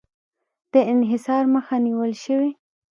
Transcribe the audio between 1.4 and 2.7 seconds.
مخه نیول شوې؟